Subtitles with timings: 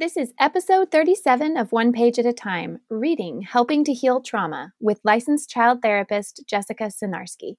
[0.00, 4.72] This is episode 37 of One Page at a Time Reading Helping to Heal Trauma
[4.78, 7.56] with licensed child therapist Jessica Sinarski.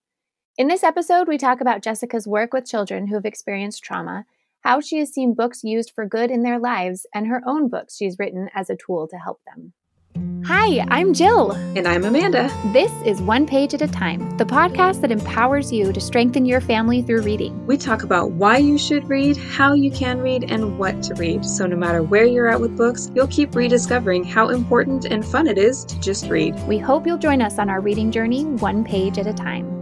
[0.57, 4.23] In this episode, we talk about Jessica's work with children who have experienced trauma,
[4.62, 7.97] how she has seen books used for good in their lives, and her own books
[7.97, 9.74] she's written as a tool to help them.
[10.46, 11.51] Hi, I'm Jill.
[11.76, 12.51] And I'm Amanda.
[12.71, 16.62] This is One Page at a Time, the podcast that empowers you to strengthen your
[16.62, 17.66] family through reading.
[17.67, 21.45] We talk about why you should read, how you can read, and what to read.
[21.45, 25.48] So, no matter where you're at with books, you'll keep rediscovering how important and fun
[25.48, 26.55] it is to just read.
[26.67, 29.78] We hope you'll join us on our reading journey, one page at a time.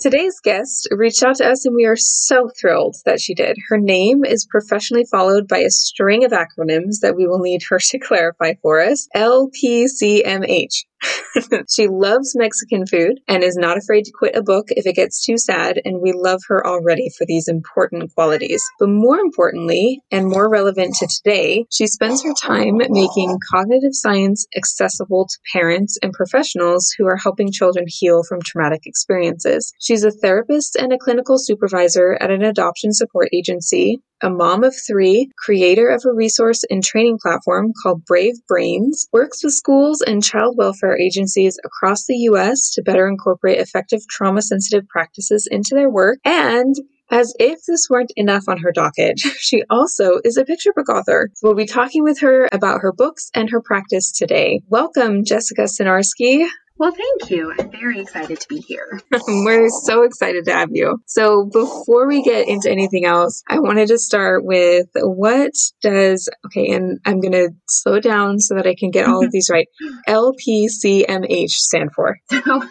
[0.00, 3.58] Today's guest reached out to us, and we are so thrilled that she did.
[3.68, 7.78] Her name is professionally followed by a string of acronyms that we will need her
[7.90, 10.84] to clarify for us LPCMH.
[11.74, 15.24] she loves Mexican food and is not afraid to quit a book if it gets
[15.24, 18.62] too sad, and we love her already for these important qualities.
[18.78, 24.46] But more importantly, and more relevant to today, she spends her time making cognitive science
[24.56, 29.72] accessible to parents and professionals who are helping children heal from traumatic experiences.
[29.80, 34.74] She's a therapist and a clinical supervisor at an adoption support agency, a mom of
[34.86, 40.22] three, creator of a resource and training platform called Brave Brains, works with schools and
[40.22, 42.70] child welfare agencies across the U.S.
[42.74, 46.74] to better incorporate effective trauma sensitive practices into their work, and
[47.10, 51.30] as if this weren't enough on her docket, she also is a picture book author.
[51.42, 54.60] We'll be talking with her about her books and her practice today.
[54.68, 56.46] Welcome, Jessica Sinarski.
[56.80, 57.52] Well, thank you.
[57.58, 58.98] I'm very excited to be here.
[59.28, 61.02] We're so excited to have you.
[61.04, 66.72] So, before we get into anything else, I wanted to start with what does, okay,
[66.72, 69.66] and I'm going to slow down so that I can get all of these right.
[70.08, 72.16] LPCMH stand for.
[72.30, 72.62] So,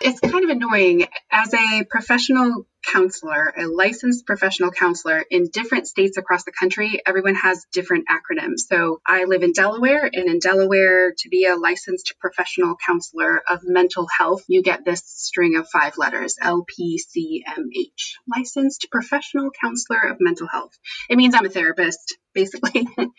[0.00, 1.06] it's kind of annoying.
[1.30, 7.34] As a professional counselor, a licensed professional counselor in different states across the country, everyone
[7.34, 8.60] has different acronyms.
[8.68, 13.60] So I live in Delaware, and in Delaware, to be a licensed professional counselor of
[13.64, 20.46] mental health, you get this string of five letters LPCMH, licensed professional counselor of mental
[20.46, 20.78] health.
[21.10, 22.86] It means I'm a therapist, basically.
[22.98, 23.12] and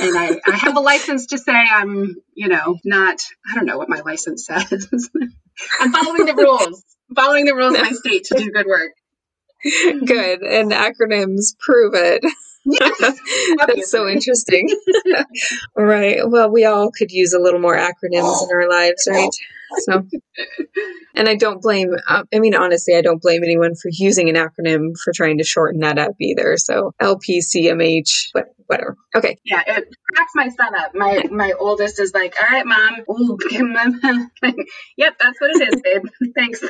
[0.00, 3.18] I, I have a license to say I'm, you know, not,
[3.48, 4.88] I don't know what my license says.
[5.80, 6.84] I'm following the rules,
[7.14, 8.92] following the rules of my state to do good work.
[9.64, 10.42] Good.
[10.42, 12.24] And acronyms prove it.
[12.64, 12.98] Yes,
[13.66, 14.68] That's so interesting.
[15.76, 16.20] right.
[16.24, 19.30] Well, we all could use a little more acronyms in our lives, right?
[19.80, 20.06] So,
[21.14, 24.36] and I don't blame, uh, I mean, honestly, I don't blame anyone for using an
[24.36, 26.56] acronym for trying to shorten that up either.
[26.56, 28.28] So, LPCMH,
[28.66, 28.96] whatever.
[29.16, 29.36] Okay.
[29.44, 30.94] Yeah, it cracks my son up.
[30.94, 33.00] My my oldest is like, all right, mom.
[33.10, 33.38] Ooh,
[34.96, 36.32] yep, that's what it is, babe.
[36.34, 36.62] Thanks.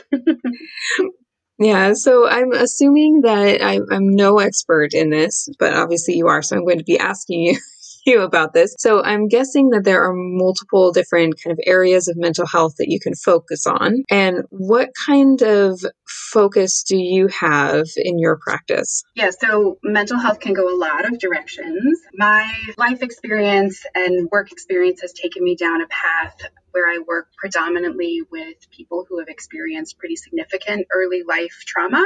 [1.58, 6.42] Yeah, so I'm assuming that I'm, I'm no expert in this, but obviously you are,
[6.42, 7.58] so I'm going to be asking you
[8.06, 8.74] you about this.
[8.78, 12.88] So I'm guessing that there are multiple different kind of areas of mental health that
[12.88, 14.02] you can focus on.
[14.10, 19.02] And what kind of focus do you have in your practice?
[19.14, 22.00] Yeah, so mental health can go a lot of directions.
[22.14, 26.36] My life experience and work experience has taken me down a path
[26.72, 32.04] where I work predominantly with people who have experienced pretty significant early life trauma.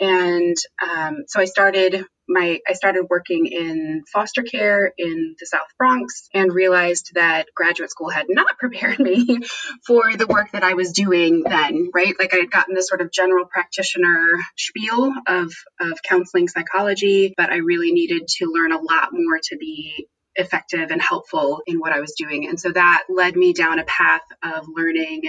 [0.00, 0.56] And
[0.88, 6.28] um, so I started my I started working in foster care in the South Bronx
[6.34, 9.40] and realized that graduate school had not prepared me
[9.86, 12.14] for the work that I was doing then, right?
[12.18, 17.50] Like I had gotten this sort of general practitioner spiel of of counseling psychology, but
[17.50, 21.92] I really needed to learn a lot more to be effective and helpful in what
[21.92, 22.46] I was doing.
[22.48, 25.22] And so that led me down a path of learning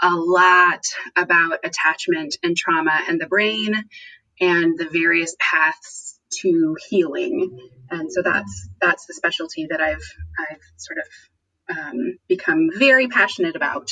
[0.00, 0.82] a lot
[1.16, 3.74] about attachment and trauma and the brain
[4.40, 7.58] and the various paths to healing.
[7.90, 11.04] And so that's that's the specialty that I've I've sort of
[11.68, 13.90] um, become very passionate about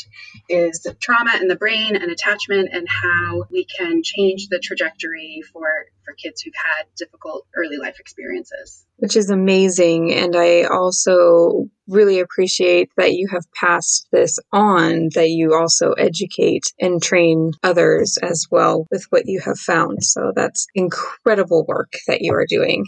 [0.49, 5.87] is trauma in the brain and attachment and how we can change the trajectory for
[6.05, 8.87] for kids who've had difficult early life experiences.
[8.99, 10.15] Which is amazing.
[10.15, 16.73] And i also really appreciate that you have passed this on that you also educate
[16.81, 20.03] and train others as well with what you have found.
[20.03, 22.85] So that's incredible work that you are doing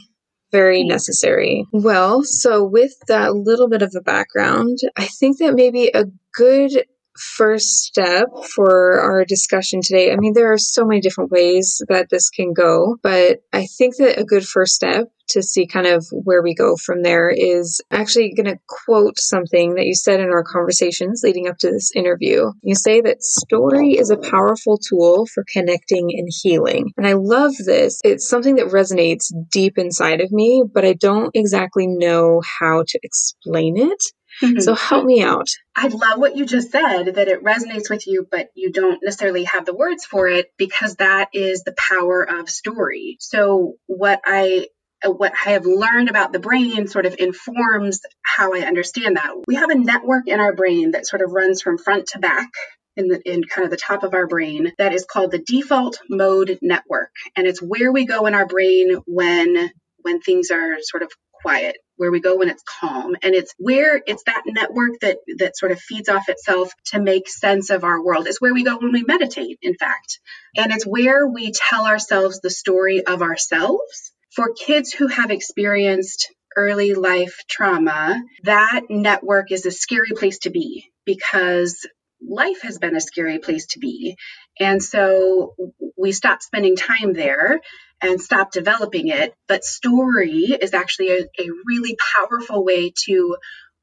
[0.52, 1.66] very necessary.
[1.72, 6.04] Well, so with that little bit of a background, I think that maybe a
[6.34, 6.84] good
[7.18, 10.12] first step for our discussion today.
[10.12, 13.96] I mean, there are so many different ways that this can go, but I think
[13.96, 17.80] that a good first step to see kind of where we go from there is
[17.90, 21.90] actually going to quote something that you said in our conversations leading up to this
[21.94, 22.50] interview.
[22.62, 26.92] You say that story is a powerful tool for connecting and healing.
[26.96, 28.00] And I love this.
[28.04, 32.98] It's something that resonates deep inside of me, but I don't exactly know how to
[33.02, 34.02] explain it.
[34.42, 34.60] Mm-hmm.
[34.60, 35.48] So help me out.
[35.74, 39.44] I love what you just said that it resonates with you, but you don't necessarily
[39.44, 43.16] have the words for it because that is the power of story.
[43.20, 44.68] So what I
[45.04, 49.32] Uh, what I have learned about the brain sort of informs how I understand that.
[49.46, 52.48] We have a network in our brain that sort of runs from front to back
[52.96, 56.00] in the in kind of the top of our brain that is called the default
[56.10, 57.10] mode network.
[57.36, 59.70] And it's where we go in our brain when
[60.02, 63.16] when things are sort of quiet where we go when it's calm.
[63.22, 67.28] And it's where it's that network that that sort of feeds off itself to make
[67.28, 68.26] sense of our world.
[68.26, 70.18] It's where we go when we meditate in fact.
[70.56, 76.32] And it's where we tell ourselves the story of ourselves for kids who have experienced
[76.56, 81.88] early life trauma that network is a scary place to be because
[82.22, 84.16] life has been a scary place to be
[84.60, 85.56] and so
[85.96, 87.60] we stop spending time there
[88.00, 89.34] and stop developing it.
[89.48, 93.36] But story is actually a, a really powerful way to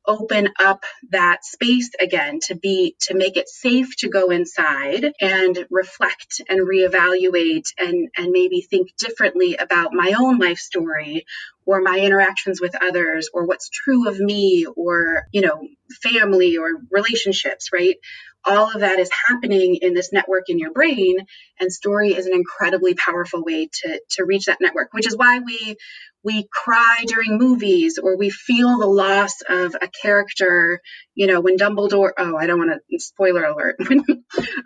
[0.08, 5.66] open up that space again to be to make it safe to go inside and
[5.72, 11.26] reflect and reevaluate and and maybe think differently about my own life story
[11.66, 15.68] or my interactions with others or what's true of me or you know
[16.04, 17.98] family or relationships right
[18.46, 21.18] all of that is happening in this network in your brain
[21.60, 25.40] and story is an incredibly powerful way to to reach that network which is why
[25.40, 25.76] we
[26.24, 30.82] we cry during movies or we feel the loss of a character
[31.14, 33.76] you know when dumbledore oh i don't want to spoiler alert.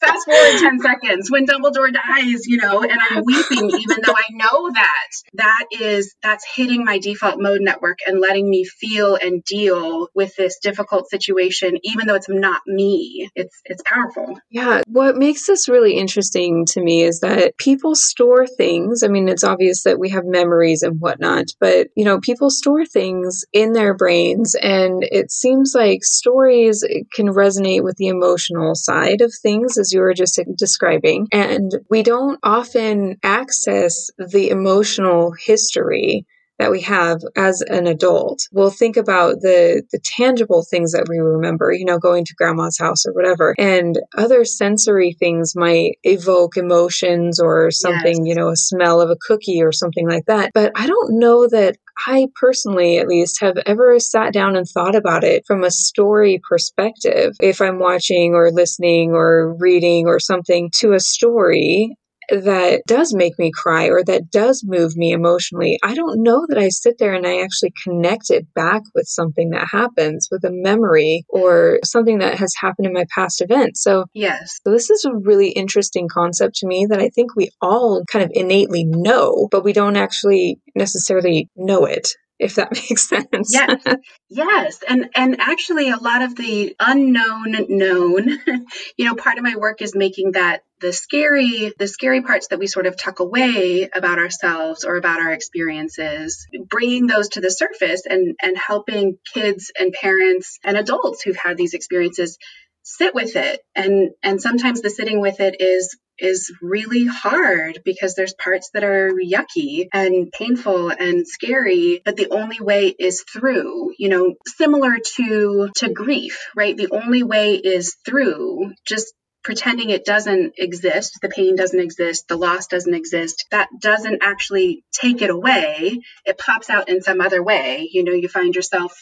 [0.00, 4.26] fast forward 10 seconds when Dumbledore dies, you know, and I'm weeping, even though I
[4.30, 9.42] know that that is, that's hitting my default mode network and letting me feel and
[9.44, 13.30] deal with this difficult situation, even though it's not me.
[13.34, 14.38] It's, it's powerful.
[14.50, 14.82] Yeah.
[14.86, 19.02] What makes this really interesting to me is that people store things.
[19.02, 22.86] I mean, it's obvious that we have memories and whatnot, but, you know, people store
[22.86, 26.84] things in their brains and it seems like stories
[27.14, 31.28] can resonate with the emotional side of things as you were just describing.
[31.32, 36.26] And we don't often access the emotional history
[36.58, 38.40] that we have as an adult.
[38.52, 42.78] We'll think about the the tangible things that we remember, you know, going to grandma's
[42.78, 43.54] house or whatever.
[43.58, 48.28] And other sensory things might evoke emotions or something, yes.
[48.28, 50.50] you know, a smell of a cookie or something like that.
[50.52, 51.76] But I don't know that
[52.06, 56.40] I personally, at least, have ever sat down and thought about it from a story
[56.48, 57.36] perspective.
[57.40, 61.96] If I'm watching or listening or reading or something to a story,
[62.28, 66.58] that does make me cry or that does move me emotionally, I don't know that
[66.58, 70.50] I sit there and I actually connect it back with something that happens, with a
[70.52, 73.76] memory or something that has happened in my past event.
[73.76, 74.60] So, yes.
[74.64, 78.24] So, this is a really interesting concept to me that I think we all kind
[78.24, 83.52] of innately know, but we don't actually necessarily know it if that makes sense.
[83.52, 83.84] yes.
[84.28, 84.82] Yes.
[84.88, 88.28] And and actually a lot of the unknown known,
[88.96, 92.58] you know, part of my work is making that the scary the scary parts that
[92.58, 97.50] we sort of tuck away about ourselves or about our experiences bringing those to the
[97.50, 102.38] surface and and helping kids and parents and adults who've had these experiences
[102.82, 108.14] sit with it and and sometimes the sitting with it is is really hard because
[108.14, 113.92] there's parts that are yucky and painful and scary but the only way is through
[113.98, 119.12] you know similar to to grief right the only way is through just
[119.44, 124.84] pretending it doesn't exist, the pain doesn't exist, the loss doesn't exist, that doesn't actually
[124.92, 126.00] take it away.
[126.26, 127.88] It pops out in some other way.
[127.90, 128.92] You know, you find yourself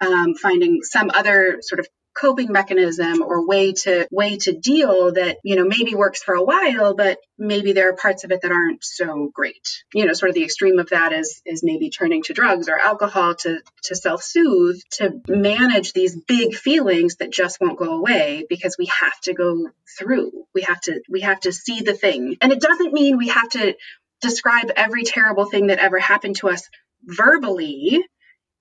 [0.00, 5.38] um, finding some other sort of coping mechanism or way to way to deal that
[5.44, 8.50] you know maybe works for a while but maybe there are parts of it that
[8.50, 9.84] aren't so great.
[9.94, 12.76] You know sort of the extreme of that is is maybe turning to drugs or
[12.76, 18.76] alcohol to to self-soothe to manage these big feelings that just won't go away because
[18.78, 20.32] we have to go through.
[20.54, 22.36] We have to we have to see the thing.
[22.40, 23.76] And it doesn't mean we have to
[24.20, 26.68] describe every terrible thing that ever happened to us
[27.02, 28.04] verbally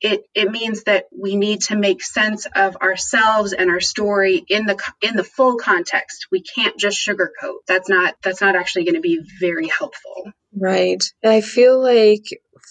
[0.01, 4.65] it it means that we need to make sense of ourselves and our story in
[4.65, 6.27] the in the full context.
[6.31, 7.59] We can't just sugarcoat.
[7.67, 10.31] That's not that's not actually going to be very helpful.
[10.55, 11.03] Right.
[11.23, 12.23] I feel like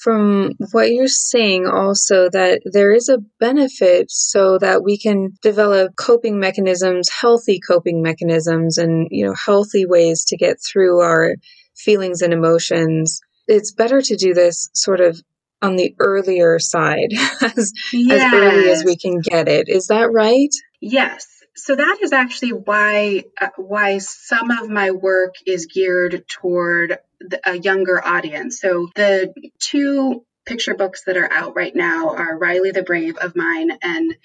[0.03, 5.97] from what you're saying also that there is a benefit so that we can develop
[5.97, 11.35] coping mechanisms, healthy coping mechanisms, and, you know, healthy ways to get through our
[11.77, 13.21] feelings and emotions.
[13.47, 15.21] It's better to do this sort of
[15.63, 18.33] on the earlier side as, yes.
[18.33, 19.69] as early as we can get it.
[19.69, 20.51] Is that right?
[20.81, 21.27] Yes.
[21.57, 27.41] So that is actually why uh, why some of my work is geared toward the,
[27.45, 28.61] a younger audience.
[28.61, 33.35] So the two picture books that are out right now are Riley the Brave of
[33.35, 34.17] mine and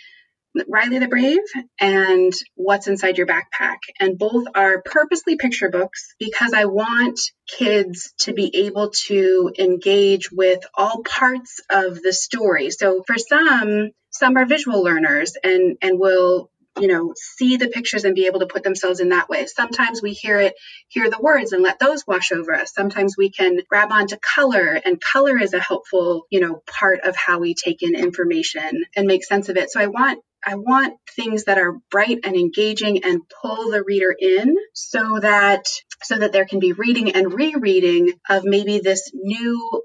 [0.67, 1.39] Riley the Brave
[1.79, 3.77] and What's Inside Your Backpack.
[4.00, 10.31] And both are purposely picture books because I want kids to be able to engage
[10.31, 12.69] with all parts of the story.
[12.69, 18.03] So for some, some are visual learners and, and will you know see the pictures
[18.03, 20.55] and be able to put themselves in that way sometimes we hear it
[20.88, 24.81] hear the words and let those wash over us sometimes we can grab onto color
[24.83, 29.05] and color is a helpful you know part of how we take in information and
[29.05, 33.03] make sense of it so i want I want things that are bright and engaging
[33.03, 35.65] and pull the reader in so that
[36.01, 39.83] so that there can be reading and rereading of maybe this new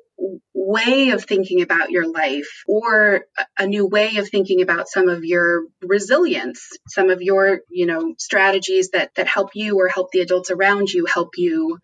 [0.52, 3.24] way of thinking about your life or
[3.58, 8.14] a new way of thinking about some of your resilience some of your you know
[8.18, 11.78] strategies that that help you or help the adults around you help you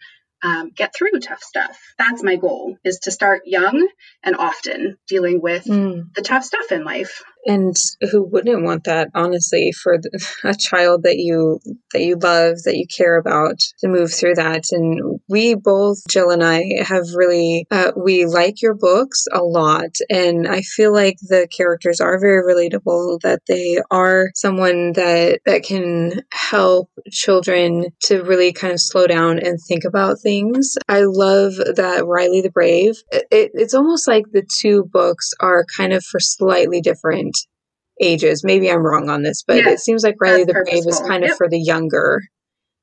[0.45, 1.81] um, get through tough stuff.
[1.99, 3.89] That's my goal is to start young
[4.23, 6.13] and often dealing with mm.
[6.15, 7.23] the tough stuff in life.
[7.47, 7.77] And
[8.11, 9.99] who wouldn't want that, honestly, for
[10.45, 11.61] a child that you
[11.93, 14.65] that you love, that you care about, to move through that.
[14.73, 19.91] And we both, Jill and I, have really uh, we like your books a lot,
[20.11, 23.21] and I feel like the characters are very relatable.
[23.21, 29.39] That they are someone that that can help children to really kind of slow down
[29.39, 30.77] and think about things.
[30.89, 32.95] I love that Riley the Brave.
[33.13, 37.34] It, it's almost like the two books are kind of for slightly different
[38.01, 38.43] ages.
[38.45, 41.31] Maybe I'm wrong on this, but it seems like Riley the Brave is kind of
[41.31, 41.39] yep.
[41.39, 42.23] for the younger,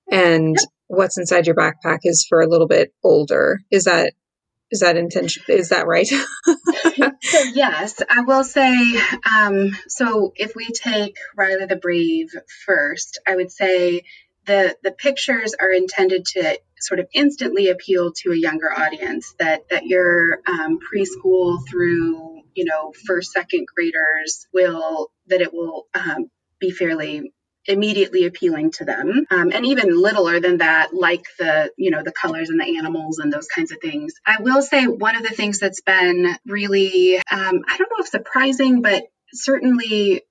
[0.10, 0.70] and yep.
[0.88, 3.60] What's Inside Your Backpack is for a little bit older.
[3.72, 4.14] Is that
[4.72, 5.44] is that intention?
[5.50, 6.08] Is that right?
[7.22, 9.00] so yes, I will say.
[9.30, 12.30] Um, so if we take Riley the Brave
[12.66, 14.04] first, I would say
[14.46, 19.36] the the pictures are intended to sort of instantly appeal to a younger audience.
[19.40, 25.88] That that your um, preschool through you know first second graders will that it will
[25.94, 26.30] um,
[26.60, 27.34] be fairly
[27.66, 29.26] immediately appealing to them.
[29.30, 33.20] Um, and even littler than that like the you know the colors and the animals
[33.20, 34.14] and those kinds of things.
[34.26, 38.08] I will say one of the things that's been really um, i don't know if
[38.08, 39.04] surprising but
[39.34, 40.24] certainly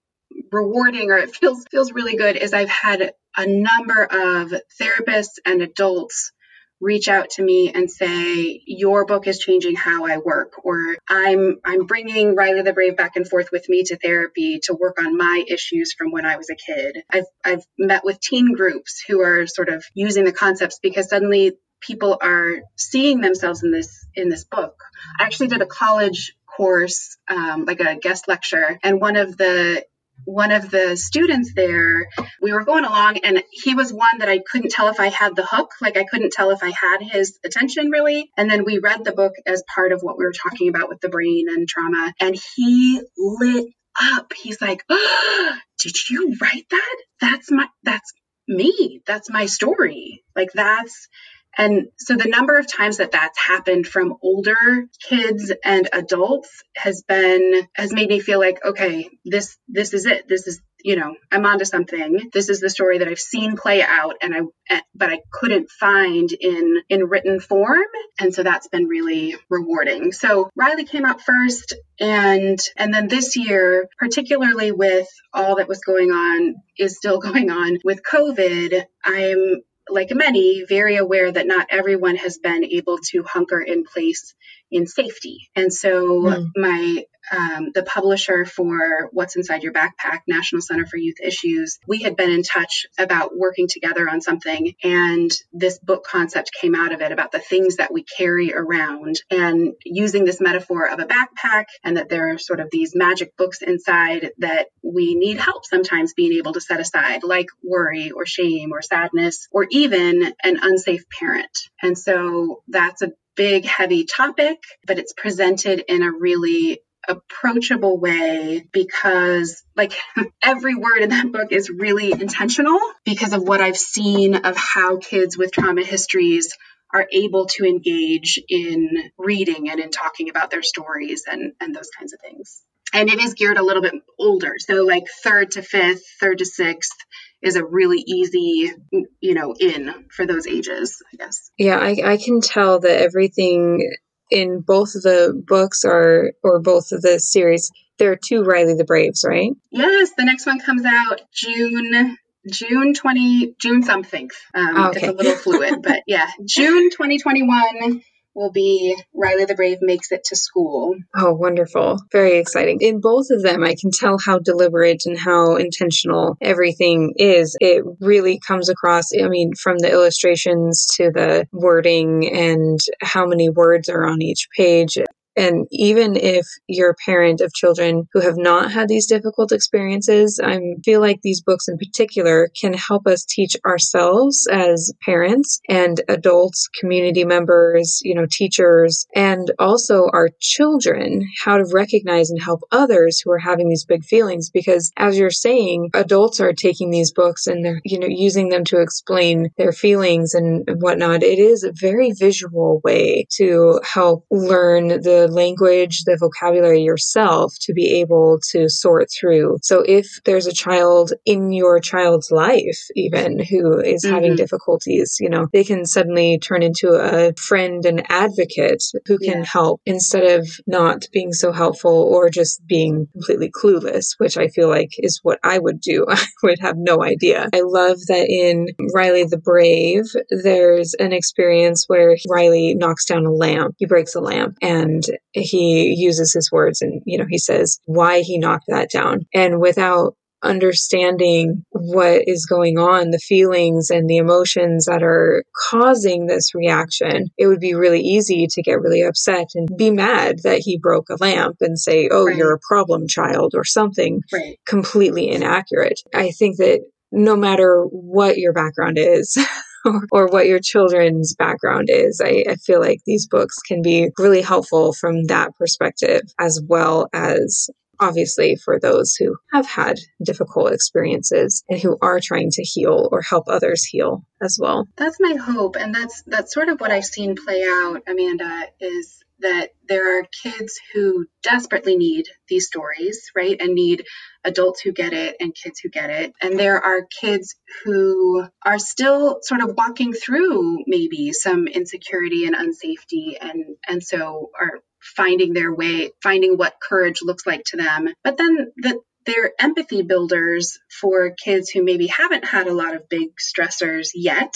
[0.53, 5.62] rewarding or it feels feels really good is i've had a number of therapists and
[5.62, 6.33] adults
[6.81, 11.59] reach out to me and say your book is changing how I work or I'm
[11.65, 15.17] I'm bringing Riley the Brave back and forth with me to therapy to work on
[15.17, 17.03] my issues from when I was a kid.
[17.11, 21.59] I've I've met with teen groups who are sort of using the concepts because suddenly
[21.81, 24.77] people are seeing themselves in this in this book.
[25.19, 29.85] I actually did a college course, um, like a guest lecture, and one of the
[30.31, 32.09] one of the students there,
[32.41, 35.35] we were going along, and he was one that I couldn't tell if I had
[35.35, 35.73] the hook.
[35.81, 38.31] Like, I couldn't tell if I had his attention really.
[38.37, 41.01] And then we read the book as part of what we were talking about with
[41.01, 43.67] the brain and trauma, and he lit
[44.01, 44.33] up.
[44.33, 46.97] He's like, oh, Did you write that?
[47.21, 48.13] That's my, that's
[48.47, 49.03] me.
[49.07, 50.23] That's my story.
[50.37, 51.09] Like, that's,
[51.57, 57.02] and so the number of times that that's happened from older kids and adults has
[57.02, 60.28] been has made me feel like okay, this this is it.
[60.28, 62.30] This is you know I'm onto something.
[62.33, 64.40] This is the story that I've seen play out, and I
[64.71, 67.87] eh, but I couldn't find in in written form,
[68.21, 70.12] and so that's been really rewarding.
[70.12, 75.80] So Riley came out first, and and then this year, particularly with all that was
[75.80, 78.85] going on, is still going on with COVID.
[79.04, 84.35] I'm like many, very aware that not everyone has been able to hunker in place
[84.71, 85.49] in safety.
[85.55, 86.47] And so mm.
[86.57, 92.03] my um, the publisher for What's Inside Your Backpack, National Center for Youth Issues, we
[92.03, 94.75] had been in touch about working together on something.
[94.83, 99.17] And this book concept came out of it about the things that we carry around
[99.31, 103.37] and using this metaphor of a backpack and that there are sort of these magic
[103.37, 108.27] books inside that we need help sometimes being able to set aside, like worry or
[108.27, 111.50] shame or sadness or even an unsafe parent.
[111.83, 118.66] And so that's a big, heavy topic, but it's presented in a really approachable way
[118.70, 119.94] because like
[120.42, 124.99] every word in that book is really intentional because of what I've seen of how
[124.99, 126.54] kids with trauma histories
[126.92, 131.88] are able to engage in reading and in talking about their stories and, and those
[131.99, 132.61] kinds of things.
[132.92, 134.54] And it is geared a little bit older.
[134.59, 136.97] So, like third to fifth, third to sixth
[137.42, 138.73] is a really easy,
[139.20, 141.50] you know, in for those ages, I guess.
[141.56, 143.88] Yeah, I, I can tell that everything
[144.30, 148.75] in both of the books are, or both of the series, there are two Riley
[148.75, 149.52] the Braves, right?
[149.70, 152.16] Yes, the next one comes out June
[152.50, 154.30] June 20, June something.
[154.54, 155.00] Um, oh, okay.
[155.00, 158.02] It's a little fluid, but yeah, June 2021
[158.35, 160.95] will be Riley the Brave makes it to school.
[161.17, 161.99] Oh, wonderful.
[162.13, 162.79] Very exciting.
[162.81, 167.57] In both of them, I can tell how deliberate and how intentional everything is.
[167.61, 173.51] It really comes across, I mean, from the illustrations to the wording and how many
[173.51, 174.99] words are on each page.
[175.37, 180.41] And even if you're a parent of children who have not had these difficult experiences,
[180.43, 186.01] I feel like these books in particular can help us teach ourselves as parents and
[186.09, 192.61] adults, community members, you know, teachers, and also our children how to recognize and help
[192.73, 194.51] others who are having these big feelings.
[194.51, 198.65] Because as you're saying, adults are taking these books and they're, you know, using them
[198.65, 201.23] to explain their feelings and whatnot.
[201.23, 207.73] It is a very visual way to help learn the language, the vocabulary yourself to
[207.73, 209.59] be able to sort through.
[209.63, 214.15] So if there's a child in your child's life, even who is mm-hmm.
[214.15, 219.39] having difficulties, you know, they can suddenly turn into a friend and advocate who can
[219.39, 219.45] yeah.
[219.45, 224.69] help instead of not being so helpful or just being completely clueless, which I feel
[224.69, 226.07] like is what I would do.
[226.09, 227.49] I would have no idea.
[227.53, 233.31] I love that in Riley the Brave, there's an experience where Riley knocks down a
[233.31, 233.75] lamp.
[233.79, 238.21] He breaks a lamp and he uses his words and, you know, he says why
[238.21, 239.26] he knocked that down.
[239.35, 246.26] And without understanding what is going on, the feelings and the emotions that are causing
[246.26, 250.61] this reaction, it would be really easy to get really upset and be mad that
[250.61, 252.37] he broke a lamp and say, oh, right.
[252.37, 254.59] you're a problem child or something right.
[254.67, 256.00] completely inaccurate.
[256.14, 256.81] I think that
[257.12, 259.37] no matter what your background is,
[260.13, 262.21] or, what your children's background is.
[262.25, 267.09] I, I feel like these books can be really helpful from that perspective, as well
[267.13, 267.69] as
[268.01, 273.21] obviously for those who have had difficult experiences and who are trying to heal or
[273.23, 274.87] help others heal as well.
[274.97, 279.20] That's my hope and that's that's sort of what I've seen play out Amanda is
[279.40, 283.61] that there are kids who desperately need these stories, right?
[283.61, 284.05] And need
[284.44, 286.33] adults who get it and kids who get it.
[286.40, 292.55] And there are kids who are still sort of walking through maybe some insecurity and
[292.55, 298.09] unsafety and and so are finding their way, finding what courage looks like to them.
[298.22, 303.09] But then the they're empathy builders for kids who maybe haven't had a lot of
[303.09, 304.55] big stressors yet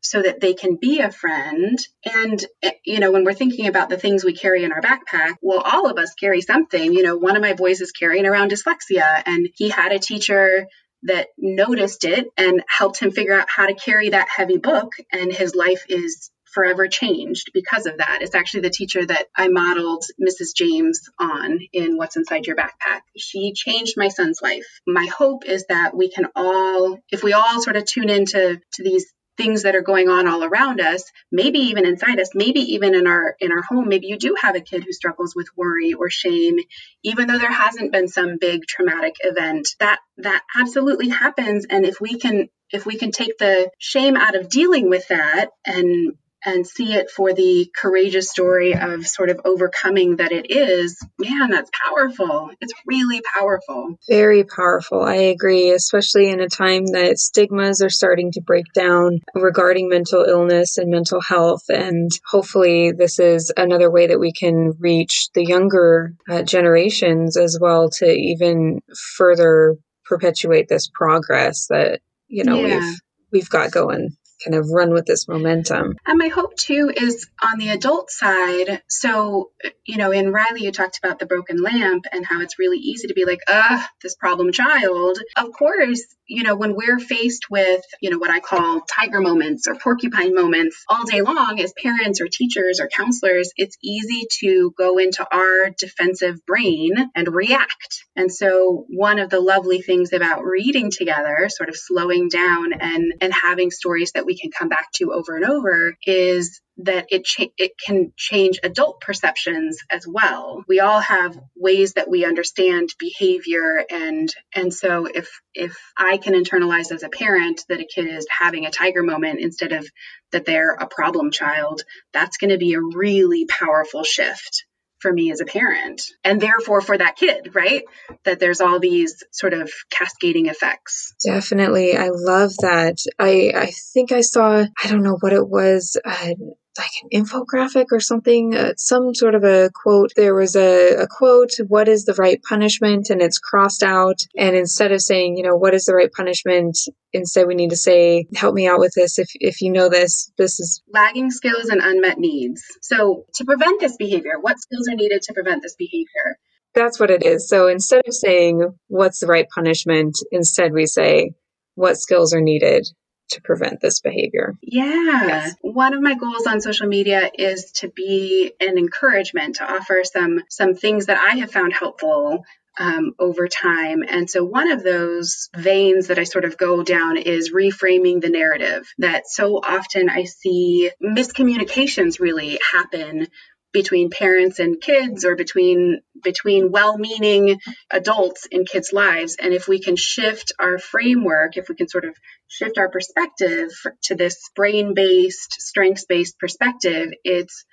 [0.00, 1.78] so that they can be a friend.
[2.04, 5.34] And, eh, you know, when we're thinking about the things we carry in our backpack,
[5.42, 6.92] well, all of us carry something.
[6.92, 10.66] You know, one of my boys is carrying around dyslexia, and he had a teacher
[11.04, 15.32] that noticed it and helped him figure out how to carry that heavy book, and
[15.32, 18.18] his life is forever changed because of that.
[18.22, 20.54] It's actually the teacher that I modeled Mrs.
[20.56, 23.02] James on in What's Inside Your Backpack.
[23.16, 24.66] She changed my son's life.
[24.86, 28.82] My hope is that we can all, if we all sort of tune into to
[28.82, 29.06] these
[29.40, 33.06] things that are going on all around us maybe even inside us maybe even in
[33.06, 36.10] our in our home maybe you do have a kid who struggles with worry or
[36.10, 36.56] shame
[37.02, 39.68] even though there hasn't been some big traumatic event.
[39.78, 41.66] That that absolutely happens.
[41.68, 45.50] And if we can if we can take the shame out of dealing with that
[45.66, 50.98] and and see it for the courageous story of sort of overcoming that it is,
[51.18, 52.50] man, that's powerful.
[52.60, 53.96] It's really powerful.
[54.08, 55.02] Very powerful.
[55.02, 60.24] I agree, especially in a time that stigmas are starting to break down regarding mental
[60.24, 61.62] illness and mental health.
[61.68, 67.58] And hopefully, this is another way that we can reach the younger uh, generations as
[67.60, 68.80] well to even
[69.16, 72.78] further perpetuate this progress that, you know, yeah.
[72.80, 72.98] we've
[73.32, 74.10] we've got going
[74.44, 75.96] kind of run with this momentum.
[76.06, 78.82] And my hope too is on the adult side.
[78.88, 79.50] So,
[79.84, 83.08] you know, in Riley, you talked about the broken lamp and how it's really easy
[83.08, 85.18] to be like, ah, this problem child.
[85.36, 89.66] Of course, you know, when we're faced with, you know, what I call tiger moments
[89.66, 94.72] or porcupine moments all day long as parents or teachers or counselors, it's easy to
[94.78, 98.04] go into our defensive brain and react.
[98.14, 103.12] And so one of the lovely things about reading together, sort of slowing down and
[103.20, 107.24] and having stories that we can come back to over and over is that it
[107.24, 110.64] cha- it can change adult perceptions as well.
[110.68, 116.34] We all have ways that we understand behavior and and so if if I can
[116.34, 119.86] internalize as a parent that a kid is having a tiger moment instead of
[120.32, 124.64] that they're a problem child, that's going to be a really powerful shift
[125.00, 127.84] for me as a parent and therefore for that kid, right?
[128.24, 131.14] That there's all these sort of cascading effects.
[131.24, 131.96] Definitely.
[131.96, 132.98] I love that.
[133.18, 135.96] I I think I saw I don't know what it was.
[136.04, 136.34] Uh,
[136.78, 140.10] like an infographic or something, uh, some sort of a quote.
[140.16, 143.10] There was a, a quote, what is the right punishment?
[143.10, 144.20] And it's crossed out.
[144.36, 146.78] And instead of saying, you know, what is the right punishment?
[147.12, 149.18] Instead, we need to say, help me out with this.
[149.18, 152.62] If, if you know this, this is lagging skills and unmet needs.
[152.82, 156.38] So to prevent this behavior, what skills are needed to prevent this behavior?
[156.72, 157.48] That's what it is.
[157.48, 160.16] So instead of saying, what's the right punishment?
[160.30, 161.32] Instead, we say,
[161.74, 162.86] what skills are needed
[163.30, 164.56] to prevent this behavior.
[164.62, 165.26] Yeah.
[165.26, 165.54] Yes.
[165.62, 170.42] One of my goals on social media is to be an encouragement to offer some
[170.48, 172.44] some things that I have found helpful
[172.78, 174.02] um, over time.
[174.08, 178.30] And so, one of those veins that I sort of go down is reframing the
[178.30, 178.88] narrative.
[178.98, 183.28] That so often I see miscommunications really happen
[183.72, 187.58] between parents and kids or between between well-meaning
[187.90, 189.36] adults in kids lives.
[189.40, 192.14] And if we can shift our framework if we can sort of
[192.48, 193.70] shift our perspective
[194.04, 197.64] to this brain-based strengths-based perspective it's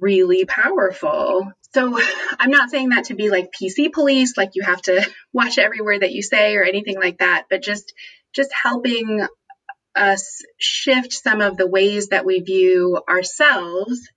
[0.00, 1.52] really powerful.
[1.72, 1.98] So
[2.38, 5.80] i'm not saying that to be like pc police like you have to watch every
[5.80, 7.92] word that you say or anything like that but just
[8.34, 9.26] just helping
[9.96, 14.08] us shift some of the ways that we view ourselves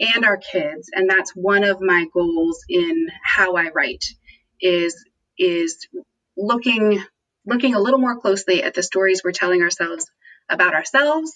[0.00, 4.04] and our kids and that's one of my goals in how i write
[4.60, 5.04] is
[5.38, 5.86] is
[6.36, 7.02] looking
[7.46, 10.06] looking a little more closely at the stories we're telling ourselves
[10.48, 11.32] about ourselves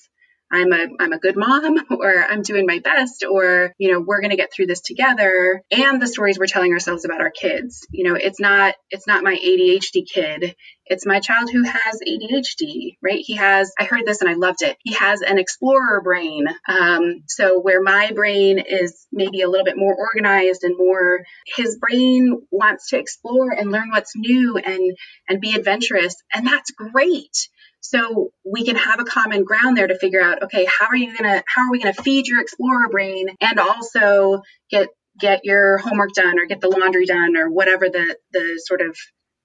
[0.50, 4.20] I'm a I'm a good mom or I'm doing my best or you know we're
[4.20, 5.62] going to get through this together.
[5.70, 7.86] And the stories we're telling ourselves about our kids.
[7.90, 10.56] You know it's not it's not my ADHD kid.
[10.86, 13.20] It's my child who has ADHD right?
[13.24, 14.76] He has I heard this and I loved it.
[14.82, 16.46] He has an explorer brain.
[16.68, 21.78] Um, so where my brain is maybe a little bit more organized and more his
[21.78, 24.96] brain wants to explore and learn what's new and
[25.28, 26.16] and be adventurous.
[26.34, 27.48] And that's great
[27.80, 31.16] so we can have a common ground there to figure out, okay, how are you
[31.16, 34.88] gonna how are we gonna feed your explorer brain and also get
[35.18, 38.96] get your homework done or get the laundry done or whatever the the sort of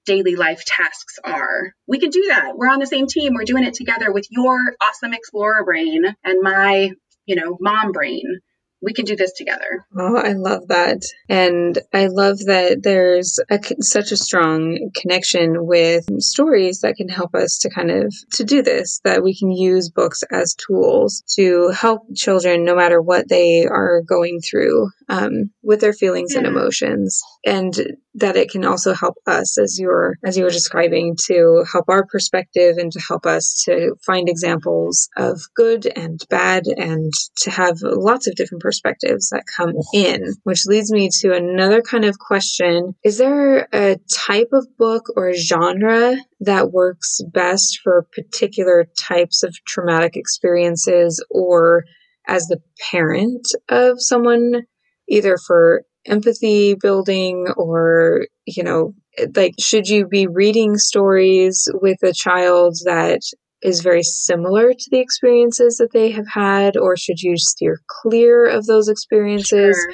[0.06, 1.74] daily life tasks are.
[1.88, 2.52] We can do that.
[2.56, 3.34] We're on the same team.
[3.34, 6.92] We're doing it together with your awesome explorer brain and my,
[7.26, 8.40] you know, mom brain
[8.86, 9.86] we can do this together.
[9.98, 11.02] Oh, I love that.
[11.28, 17.34] And I love that there's a, such a strong connection with stories that can help
[17.34, 21.70] us to kind of to do this that we can use books as tools to
[21.70, 26.40] help children no matter what they are going through um, with their feelings yeah.
[26.40, 31.16] and emotions and that it can also help us as you're as you were describing
[31.28, 36.64] to help our perspective and to help us to find examples of good and bad
[36.66, 41.82] and to have lots of different perspectives that come in which leads me to another
[41.82, 42.96] kind of question.
[43.04, 49.56] Is there a type of book or genre that works best for particular types of
[49.66, 51.84] traumatic experiences or
[52.28, 52.60] as the
[52.92, 54.64] parent of someone
[55.08, 58.94] either for empathy building or, you know,
[59.36, 63.22] like, should you be reading stories with a child that
[63.62, 68.46] is very similar to the experiences that they have had, or should you steer clear
[68.46, 69.76] of those experiences?
[69.76, 69.94] Sure.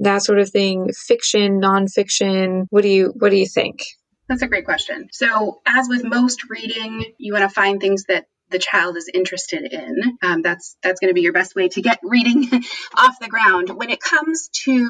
[0.00, 0.90] That sort of thing.
[0.92, 2.66] Fiction, nonfiction.
[2.70, 3.80] What do you What do you think?
[4.28, 5.08] That's a great question.
[5.10, 9.72] So, as with most reading, you want to find things that the child is interested
[9.72, 10.18] in.
[10.22, 12.44] Um, that's that's going to be your best way to get reading
[12.96, 13.70] off the ground.
[13.70, 14.88] When it comes to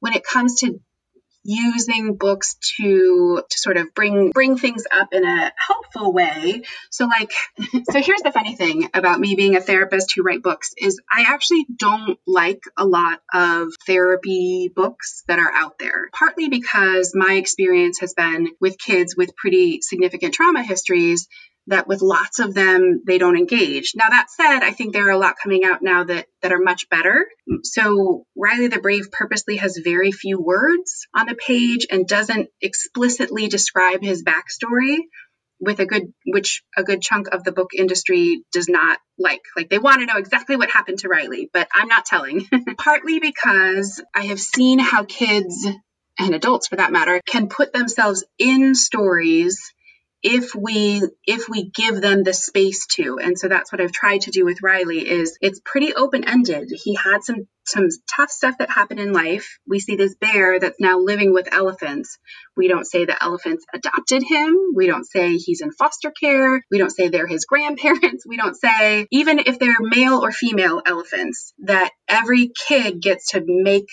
[0.00, 0.80] when it comes to
[1.42, 6.62] using books to to sort of bring bring things up in a helpful way.
[6.90, 7.32] So like
[7.90, 11.24] so here's the funny thing about me being a therapist who write books is i
[11.26, 17.34] actually don't like a lot of therapy books that are out there partly because my
[17.34, 21.28] experience has been with kids with pretty significant trauma histories
[21.70, 23.94] that with lots of them they don't engage.
[23.96, 26.60] Now that said, I think there are a lot coming out now that that are
[26.60, 27.26] much better.
[27.62, 33.48] So Riley the Brave purposely has very few words on the page and doesn't explicitly
[33.48, 34.98] describe his backstory
[35.60, 39.68] with a good which a good chunk of the book industry does not like like
[39.68, 42.46] they want to know exactly what happened to Riley but I'm not telling
[42.78, 45.66] partly because I have seen how kids
[46.18, 49.72] and adults for that matter can put themselves in stories
[50.22, 53.18] if we if we give them the space to.
[53.22, 56.70] And so that's what i've tried to do with riley is it's pretty open ended
[56.84, 59.58] he had some some tough stuff that happened in life.
[59.66, 62.18] We see this bear that's now living with elephants.
[62.56, 64.56] We don't say the elephants adopted him.
[64.74, 66.62] We don't say he's in foster care.
[66.70, 68.26] We don't say they're his grandparents.
[68.26, 73.42] We don't say even if they're male or female elephants that every kid gets to
[73.46, 73.88] make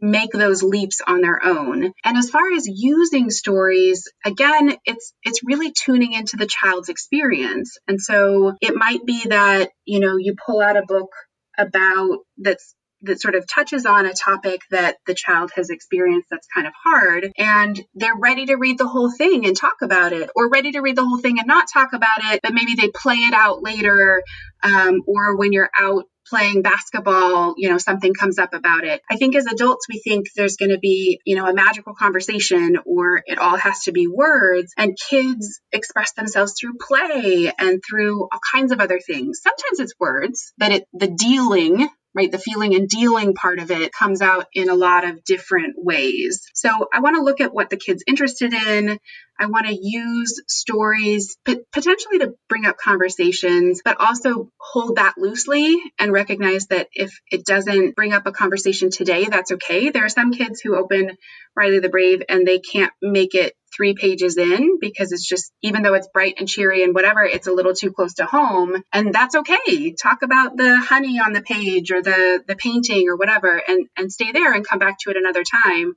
[0.00, 1.92] make those leaps on their own.
[2.04, 7.78] And as far as using stories, again, it's it's really tuning into the child's experience.
[7.88, 11.10] And so it might be that, you know, you pull out a book
[11.56, 16.48] about that's that sort of touches on a topic that the child has experienced that's
[16.52, 20.28] kind of hard and they're ready to read the whole thing and talk about it
[20.34, 22.88] or ready to read the whole thing and not talk about it but maybe they
[22.88, 24.22] play it out later
[24.64, 29.02] um, or when you're out playing basketball, you know, something comes up about it.
[29.10, 32.78] I think as adults, we think there's going to be, you know, a magical conversation
[32.84, 34.72] or it all has to be words.
[34.76, 39.40] And kids express themselves through play and through all kinds of other things.
[39.42, 42.32] Sometimes it's words, but it, the dealing right?
[42.32, 46.42] The feeling and dealing part of it comes out in a lot of different ways.
[46.52, 48.98] So I want to look at what the kid's interested in.
[49.38, 55.76] I want to use stories potentially to bring up conversations, but also hold that loosely
[55.98, 59.90] and recognize that if it doesn't bring up a conversation today, that's okay.
[59.90, 61.16] There are some kids who open
[61.56, 65.82] Riley the Brave and they can't make it three pages in because it's just, even
[65.82, 68.82] though it's bright and cheery and whatever, it's a little too close to home.
[68.92, 69.94] And that's okay.
[69.94, 74.10] Talk about the honey on the page or the, the painting or whatever and, and
[74.10, 75.94] stay there and come back to it another time.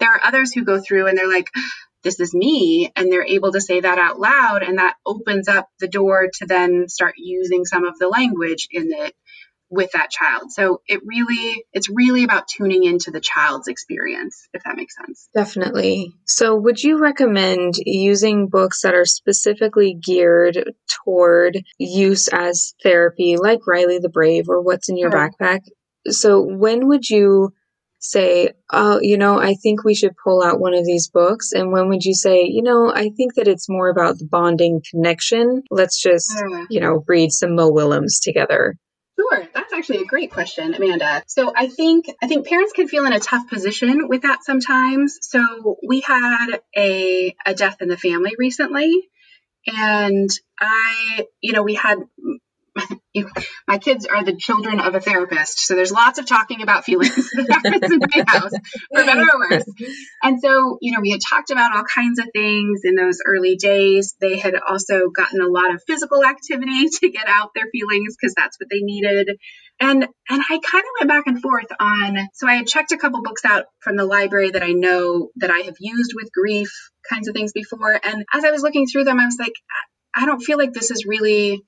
[0.00, 1.48] There are others who go through and they're like,
[2.04, 5.68] this is me and they're able to say that out loud and that opens up
[5.80, 9.14] the door to then start using some of the language in it
[9.70, 10.52] with that child.
[10.52, 15.28] So it really it's really about tuning into the child's experience if that makes sense.
[15.34, 16.12] Definitely.
[16.26, 20.72] So would you recommend using books that are specifically geared
[21.04, 25.30] toward use as therapy like Riley the Brave or What's in Your sure.
[25.40, 25.60] Backpack?
[26.08, 27.54] So when would you
[28.04, 31.52] say, oh, you know, I think we should pull out one of these books?
[31.52, 34.82] And when would you say, you know, I think that it's more about the bonding
[34.90, 35.62] connection?
[35.70, 36.66] Let's just, mm.
[36.68, 38.76] you know, read some Mo Willems together.
[39.18, 41.22] Sure, that's actually a great question, Amanda.
[41.28, 45.18] So I think I think parents can feel in a tough position with that sometimes.
[45.22, 48.90] So we had a a death in the family recently,
[49.68, 50.28] and
[50.60, 51.98] I, you know, we had
[53.68, 57.30] my kids are the children of a therapist, so there's lots of talking about feelings
[57.38, 58.52] in my house,
[58.92, 59.64] for better or worse.
[60.22, 63.56] And so, you know, we had talked about all kinds of things in those early
[63.56, 64.14] days.
[64.20, 68.34] They had also gotten a lot of physical activity to get out their feelings because
[68.34, 69.28] that's what they needed.
[69.80, 72.16] And and I kind of went back and forth on.
[72.34, 75.50] So I had checked a couple books out from the library that I know that
[75.50, 76.70] I have used with grief
[77.08, 78.00] kinds of things before.
[78.04, 79.54] And as I was looking through them, I was like,
[80.14, 81.64] I don't feel like this is really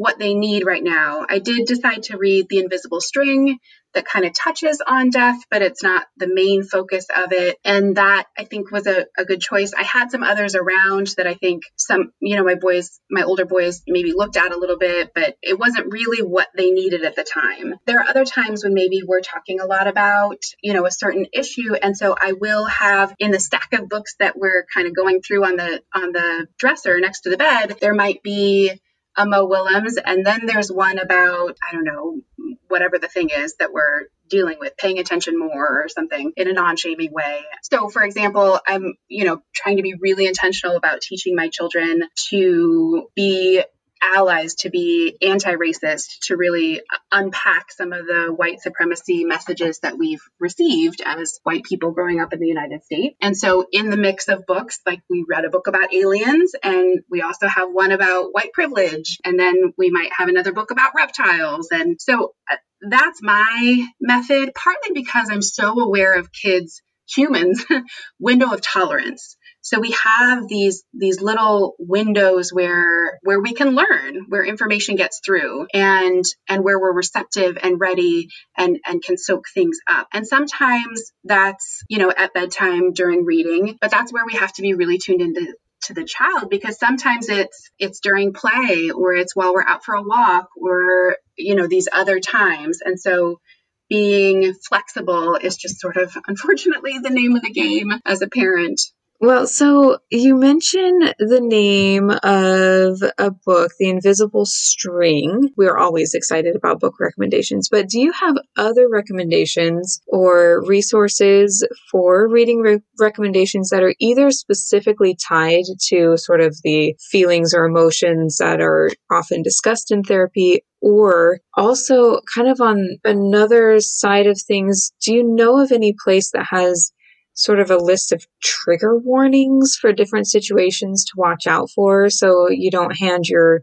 [0.00, 1.26] what they need right now.
[1.28, 3.58] I did decide to read The Invisible String
[3.92, 7.58] that kind of touches on death, but it's not the main focus of it.
[7.66, 9.74] And that I think was a, a good choice.
[9.74, 13.44] I had some others around that I think some, you know, my boys, my older
[13.44, 17.14] boys maybe looked at a little bit, but it wasn't really what they needed at
[17.14, 17.74] the time.
[17.84, 21.26] There are other times when maybe we're talking a lot about, you know, a certain
[21.34, 21.74] issue.
[21.74, 25.20] And so I will have in the stack of books that we're kind of going
[25.20, 28.80] through on the on the dresser next to the bed, there might be
[29.18, 32.20] Mo Willems, and then there's one about I don't know
[32.68, 36.52] whatever the thing is that we're dealing with, paying attention more or something in a
[36.52, 37.42] non-shaming way.
[37.62, 42.02] So, for example, I'm you know trying to be really intentional about teaching my children
[42.30, 43.62] to be
[44.02, 46.80] allies to be anti racist, to really
[47.12, 52.32] unpack some of the white supremacy messages that we've received as white people growing up
[52.32, 53.16] in the United States.
[53.20, 57.00] And so, in the mix of books, like we read a book about aliens, and
[57.10, 60.92] we also have one about white privilege, and then we might have another book about
[60.96, 61.68] reptiles.
[61.70, 67.64] And so, uh, that's my method, partly because I'm so aware of kids' humans
[68.18, 74.26] window of tolerance so we have these these little windows where where we can learn,
[74.28, 79.44] where information gets through and and where we're receptive and ready and and can soak
[79.52, 80.08] things up.
[80.12, 84.62] And sometimes that's, you know, at bedtime during reading, but that's where we have to
[84.62, 89.34] be really tuned into to the child because sometimes it's it's during play or it's
[89.34, 93.40] while we're out for a walk or you know these other times and so
[93.88, 98.78] being flexible is just sort of unfortunately the name of the game as a parent
[99.22, 105.50] Well, so you mentioned the name of a book, The Invisible String.
[105.58, 112.30] We're always excited about book recommendations, but do you have other recommendations or resources for
[112.30, 118.38] reading re- recommendations that are either specifically tied to sort of the feelings or emotions
[118.38, 124.92] that are often discussed in therapy or also kind of on another side of things,
[125.04, 126.90] do you know of any place that has
[127.34, 132.48] sort of a list of trigger warnings for different situations to watch out for so
[132.50, 133.62] you don't hand your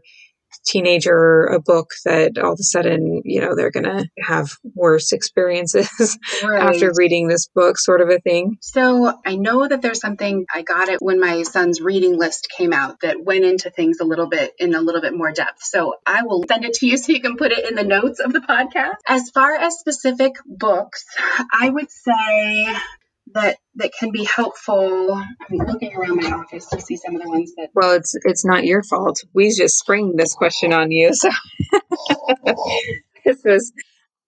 [0.66, 5.12] teenager a book that all of a sudden, you know, they're going to have worse
[5.18, 6.62] experiences right.
[6.62, 8.56] after reading this book, sort of a thing.
[8.60, 12.72] So I know that there's something I got it when my son's reading list came
[12.72, 15.62] out that went into things a little bit in a little bit more depth.
[15.62, 18.20] So I will send it to you so you can put it in the notes
[18.20, 18.96] of the podcast.
[19.06, 21.04] As far as specific books,
[21.52, 22.66] I would say
[23.34, 25.12] that that can be helpful.
[25.14, 27.70] I'm looking around my office to see some of the ones that.
[27.74, 29.20] Well, it's it's not your fault.
[29.34, 31.30] We just spring this question on you, so
[33.24, 33.72] this is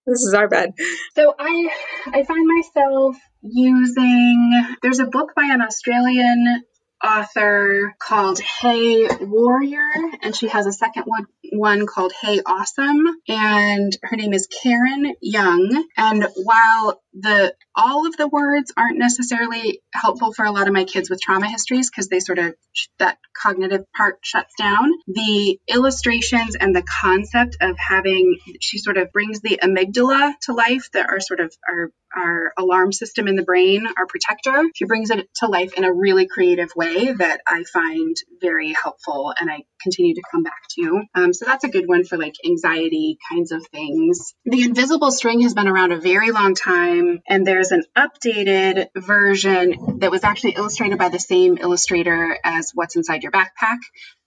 [0.07, 0.73] this is our bad.
[1.15, 1.71] So I
[2.07, 4.77] I find myself using.
[4.83, 6.65] There's a book by an Australian
[7.03, 9.89] author called Hey Warrior,
[10.23, 15.15] and she has a second one, one called Hey Awesome, and her name is Karen
[15.21, 15.85] Young.
[15.97, 20.85] And while the all of the words aren't necessarily helpful for a lot of my
[20.85, 22.55] kids with trauma histories because they sort of
[22.99, 29.13] that cognitive part shuts down, the illustrations and the concept of having she sort of
[29.13, 33.43] brings the amygdala to life that are sort of our our alarm system in the
[33.43, 34.69] brain, our protector.
[34.75, 39.33] She brings it to life in a really creative way that I find very helpful
[39.39, 41.03] and I continue to come back to.
[41.15, 44.35] Um, so that's a good one for like anxiety kinds of things.
[44.45, 49.99] The invisible string has been around a very long time, and there's an updated version
[50.01, 53.79] that was actually illustrated by the same illustrator as What's Inside Your Backpack.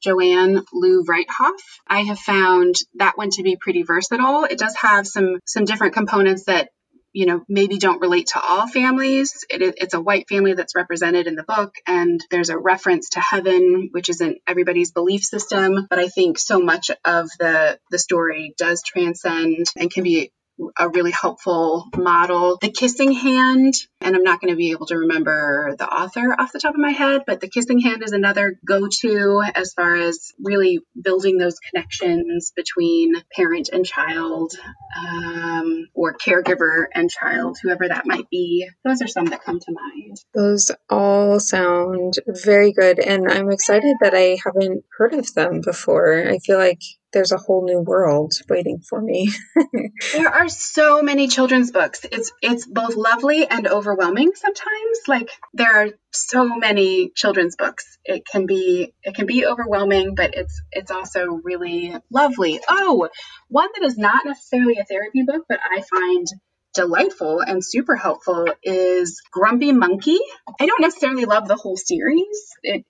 [0.01, 1.59] Joanne Lew-Vriethoff.
[1.87, 4.43] I have found that one to be pretty versatile.
[4.43, 6.69] It does have some some different components that
[7.13, 9.45] you know, maybe don't relate to all families.
[9.49, 13.19] It, it's a white family that's represented in the book, and there's a reference to
[13.19, 15.85] heaven, which isn't everybody's belief system.
[15.89, 20.31] But I think so much of the the story does transcend and can be
[20.77, 22.57] a really helpful model.
[22.61, 26.51] The Kissing Hand, and I'm not going to be able to remember the author off
[26.51, 29.95] the top of my head, but The Kissing Hand is another go to as far
[29.95, 34.53] as really building those connections between parent and child
[34.97, 38.69] um, or caregiver and child, whoever that might be.
[38.85, 40.17] Those are some that come to mind.
[40.33, 46.27] Those all sound very good, and I'm excited that I haven't heard of them before.
[46.27, 46.81] I feel like
[47.13, 49.31] there's a whole new world waiting for me.
[50.13, 52.05] there are so many children's books.
[52.11, 54.99] It's it's both lovely and overwhelming sometimes.
[55.07, 57.97] Like there are so many children's books.
[58.03, 62.59] It can be it can be overwhelming, but it's it's also really lovely.
[62.67, 63.09] Oh,
[63.47, 66.27] one that is not necessarily a therapy book, but I find
[66.73, 70.17] delightful and super helpful is Grumpy Monkey.
[70.59, 72.47] I don't necessarily love the whole series.
[72.63, 72.83] It,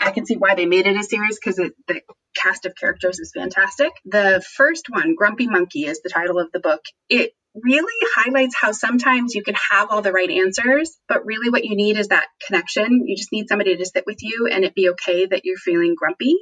[0.00, 2.00] I can see why they made it a series because the
[2.34, 3.92] cast of characters is fantastic.
[4.04, 6.82] The first one, Grumpy Monkey, is the title of the book.
[7.08, 11.64] It really highlights how sometimes you can have all the right answers, but really what
[11.64, 13.04] you need is that connection.
[13.06, 15.94] You just need somebody to sit with you and it be okay that you're feeling
[15.96, 16.36] grumpy.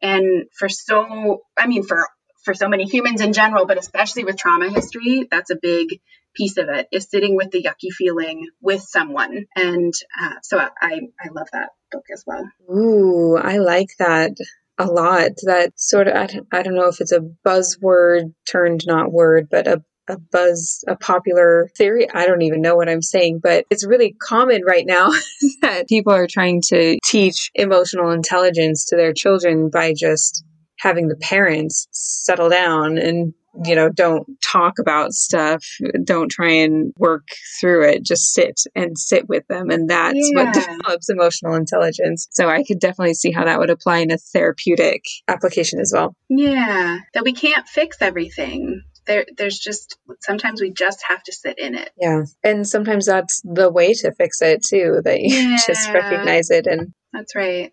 [0.00, 2.06] And for so, I mean, for
[2.44, 6.00] for so many humans in general, but especially with trauma history, that's a big
[6.34, 9.46] piece of it is sitting with the yucky feeling with someone.
[9.56, 12.48] And uh, so I, I love that book as well.
[12.70, 14.32] Ooh, I like that
[14.78, 15.30] a lot.
[15.44, 19.48] That sort of, I don't, I don't know if it's a buzzword turned not word,
[19.50, 22.06] but a a buzz, a popular theory.
[22.12, 25.10] I don't even know what I'm saying, but it's really common right now
[25.62, 30.44] that people are trying to teach emotional intelligence to their children by just
[30.78, 33.32] having the parents settle down and
[33.64, 35.64] you know, don't talk about stuff.
[36.04, 37.26] Don't try and work
[37.60, 38.04] through it.
[38.04, 39.70] Just sit and sit with them.
[39.70, 40.44] And that's yeah.
[40.44, 42.28] what develops emotional intelligence.
[42.30, 46.14] So I could definitely see how that would apply in a therapeutic application as well.
[46.28, 46.98] Yeah.
[47.14, 48.82] That we can't fix everything.
[49.06, 51.90] There, there's just sometimes we just have to sit in it.
[51.98, 52.22] Yeah.
[52.42, 55.56] And sometimes that's the way to fix it too, that you yeah.
[55.66, 57.70] just recognize it and that's right.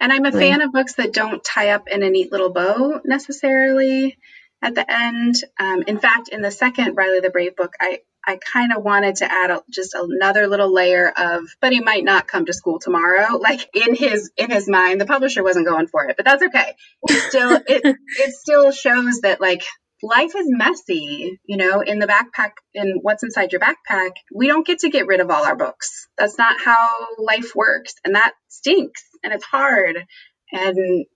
[0.00, 3.00] And I'm a fan of books that don't tie up in a neat little bow
[3.04, 4.16] necessarily
[4.62, 5.36] at the end.
[5.58, 9.16] Um, in fact, in the second Riley the Brave book, I I kind of wanted
[9.16, 12.78] to add a, just another little layer of, but he might not come to school
[12.78, 13.38] tomorrow.
[13.48, 16.74] Like in his in his mind, the publisher wasn't going for it, but that's okay.
[17.08, 19.62] It still it it still shows that like
[20.02, 24.12] life is messy, you know, in the backpack, in what's inside your backpack.
[24.34, 26.08] We don't get to get rid of all our books.
[26.16, 27.94] That's not how life works.
[28.04, 30.04] And that stinks and it's hard.
[30.52, 31.06] And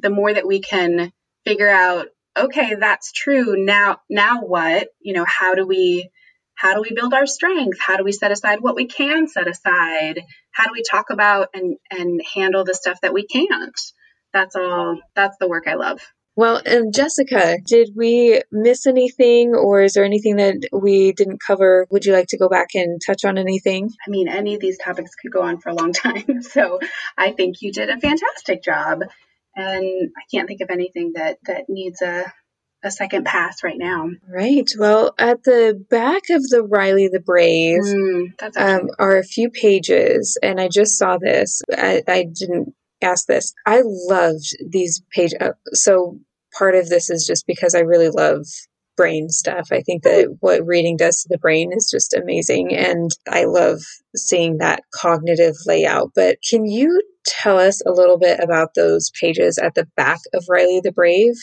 [0.00, 1.12] the more that we can
[1.44, 3.62] figure out, okay, that's true.
[3.64, 4.88] Now, now what?
[5.00, 6.10] You know, how do we
[6.54, 9.48] how do we build our strength how do we set aside what we can set
[9.48, 13.80] aside how do we talk about and and handle the stuff that we can't
[14.32, 16.00] that's all that's the work i love
[16.34, 21.86] well, and Jessica, did we miss anything or is there anything that we didn't cover?
[21.90, 23.90] Would you like to go back and touch on anything?
[24.06, 26.40] I mean, any of these topics could go on for a long time.
[26.40, 26.80] So
[27.18, 29.02] I think you did a fantastic job.
[29.54, 32.32] And I can't think of anything that, that needs a,
[32.82, 34.08] a second pass right now.
[34.28, 34.68] Right.
[34.78, 40.38] Well, at the back of the Riley the Brave mm, um, are a few pages,
[40.42, 41.62] and I just saw this.
[41.72, 43.52] I, I didn't ask this.
[43.66, 45.36] I loved these pages.
[45.40, 46.18] Uh, so
[46.56, 48.46] part of this is just because I really love
[48.96, 49.68] brain stuff.
[49.72, 52.74] I think that what reading does to the brain is just amazing.
[52.74, 53.80] And I love
[54.16, 56.10] seeing that cognitive layout.
[56.14, 60.44] But can you tell us a little bit about those pages at the back of
[60.48, 61.34] Riley the Brave?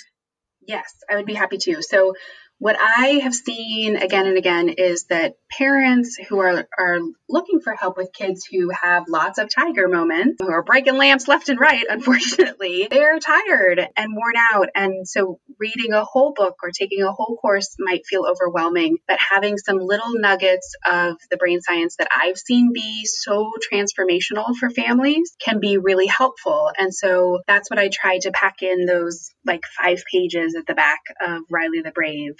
[0.67, 1.81] Yes, I would be happy to.
[1.81, 2.13] So,
[2.59, 6.99] what I have seen again and again is that parents who are, are
[7.29, 11.29] looking for help with kids who have lots of tiger moments, who are breaking lamps
[11.29, 14.67] left and right, unfortunately, they're tired and worn out.
[14.75, 19.19] And so reading a whole book or taking a whole course might feel overwhelming, but
[19.19, 24.69] having some little nuggets of the brain science that I've seen be so transformational for
[24.69, 26.71] families can be really helpful.
[26.77, 30.75] And so that's what I tried to pack in those like five pages at the
[30.75, 32.35] back of Riley the Brave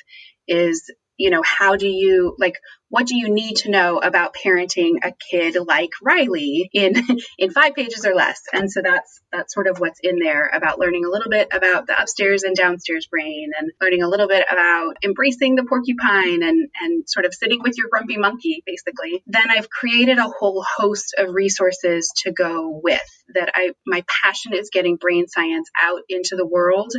[0.50, 2.56] is you know how do you like
[2.89, 6.95] what do you need to know about parenting a kid like Riley in
[7.38, 8.41] in 5 pages or less?
[8.52, 11.86] And so that's that's sort of what's in there about learning a little bit about
[11.86, 16.70] the upstairs and downstairs brain and learning a little bit about embracing the porcupine and
[16.82, 19.24] and sort of sitting with your grumpy monkey basically.
[19.28, 24.54] Then I've created a whole host of resources to go with that I my passion
[24.54, 26.93] is getting brain science out into the world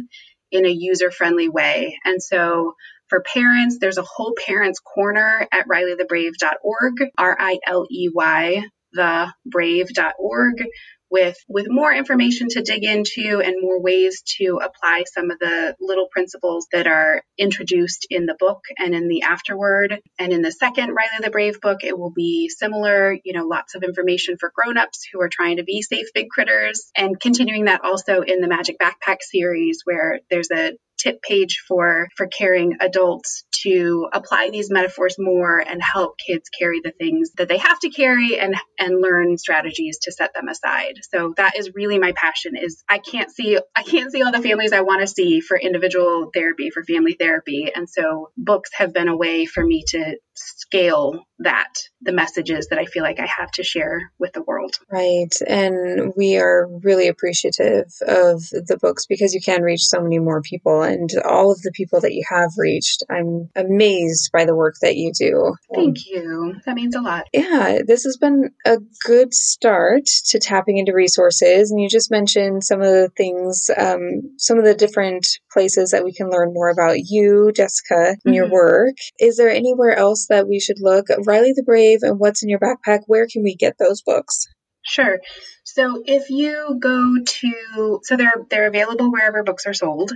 [0.52, 1.98] in a user friendly way.
[2.04, 2.74] And so
[3.10, 8.62] for parents, there's a whole parents corner at rileythebrave.org, R I L E Y,
[8.96, 10.64] thebrave.org,
[11.10, 15.74] with with more information to dig into and more ways to apply some of the
[15.80, 19.98] little principles that are introduced in the book and in the afterword.
[20.18, 23.74] And in the second Riley the Brave book, it will be similar, you know, lots
[23.74, 27.84] of information for grown-ups who are trying to be safe big critters and continuing that
[27.84, 30.72] also in the Magic Backpack series where there's a
[31.02, 36.80] tip page for for caring adults to apply these metaphors more and help kids carry
[36.82, 40.94] the things that they have to carry and and learn strategies to set them aside.
[41.10, 44.42] So that is really my passion is I can't see I can't see all the
[44.42, 48.92] families I want to see for individual therapy for family therapy and so books have
[48.92, 51.72] been a way for me to scale that
[52.02, 54.74] the messages that I feel like I have to share with the world.
[54.90, 55.34] Right.
[55.46, 60.42] And we are really appreciative of the books because you can reach so many more
[60.42, 63.02] people and all of the people that you have reached.
[63.10, 65.54] I'm amazed by the work that you do.
[65.74, 66.54] Thank you.
[66.66, 67.26] That means a lot.
[67.32, 71.70] Yeah, this has been a good start to tapping into resources.
[71.70, 76.04] And you just mentioned some of the things, um, some of the different places that
[76.04, 78.32] we can learn more about you, Jessica, and mm-hmm.
[78.34, 78.94] your work.
[79.18, 81.06] Is there anywhere else that we should look?
[81.26, 84.46] Riley the Brave and What's in Your Backpack, where can we get those books?
[84.82, 85.18] Sure.
[85.64, 90.12] So if you go to so they're they're available wherever books are sold.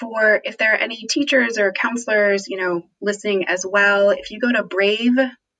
[0.00, 4.40] For if there are any teachers or counselors, you know, listening as well, if you
[4.40, 5.16] go to Brave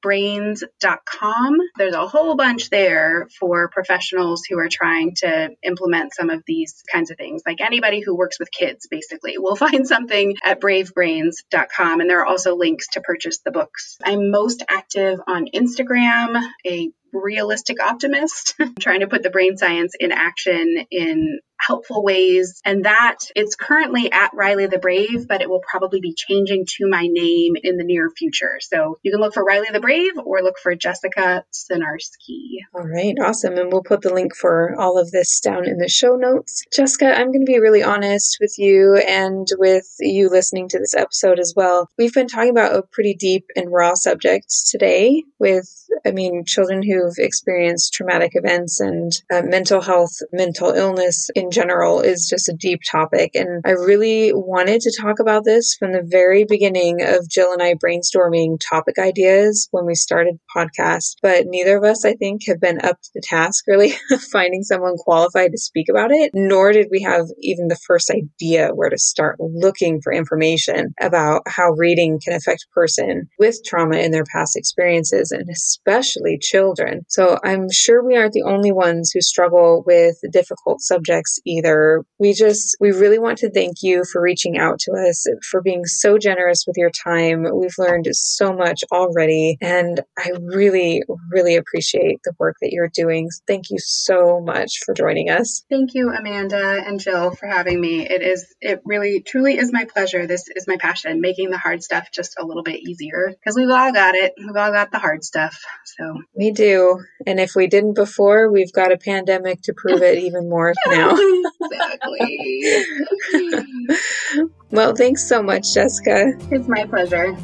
[0.06, 1.56] brains.com.
[1.76, 6.84] There's a whole bunch there for professionals who are trying to implement some of these
[6.92, 7.42] kinds of things.
[7.44, 12.00] Like anybody who works with kids, basically, will find something at bravebrains.com.
[12.00, 13.98] And there are also links to purchase the books.
[14.04, 20.12] I'm most active on Instagram, a realistic optimist, trying to put the brain science in
[20.12, 22.60] action in helpful ways.
[22.64, 26.88] And that it's currently at Riley the Brave, but it will probably be changing to
[26.88, 28.58] my name in the near future.
[28.60, 32.58] So you can look for Riley the Brave or look for Jessica Sinarski.
[32.74, 33.56] All right, awesome.
[33.56, 36.64] And we'll put the link for all of this down in the show notes.
[36.72, 40.94] Jessica, I'm going to be really honest with you and with you listening to this
[40.94, 41.88] episode as well.
[41.98, 45.68] We've been talking about a pretty deep and raw subject today with,
[46.04, 51.50] I mean, children who who've experienced traumatic events and uh, mental health, mental illness in
[51.50, 53.32] general is just a deep topic.
[53.34, 57.62] And I really wanted to talk about this from the very beginning of Jill and
[57.62, 61.16] I brainstorming topic ideas when we started the podcast.
[61.22, 64.62] But neither of us, I think, have been up to the task really of finding
[64.62, 68.90] someone qualified to speak about it, nor did we have even the first idea where
[68.90, 74.10] to start looking for information about how reading can affect a person with trauma in
[74.10, 76.85] their past experiences and especially children.
[77.08, 82.04] So I'm sure we aren't the only ones who struggle with difficult subjects either.
[82.18, 85.84] We just, we really want to thank you for reaching out to us, for being
[85.84, 87.44] so generous with your time.
[87.54, 93.28] We've learned so much already, and I really, really appreciate the work that you're doing.
[93.46, 95.64] Thank you so much for joining us.
[95.70, 98.06] Thank you, Amanda and Jill, for having me.
[98.06, 100.26] It is, it really, truly is my pleasure.
[100.26, 103.70] This is my passion, making the hard stuff just a little bit easier because we've
[103.70, 104.34] all got it.
[104.38, 105.58] We've all got the hard stuff.
[105.84, 107.00] So we do.
[107.26, 111.16] And if we didn't before, we've got a pandemic to prove it even more now.
[111.62, 112.84] exactly.
[114.70, 116.32] well, thanks so much, Jessica.
[116.50, 117.36] It's my pleasure.